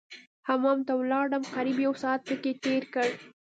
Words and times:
حمام 0.47 0.79
ته 0.87 0.93
ولاړم 0.95 1.43
قريب 1.55 1.77
يو 1.85 1.93
ساعت 2.03 2.21
مې 2.27 2.35
پکښې 2.39 2.53
تېر 2.63 2.83
کړ. 2.93 3.09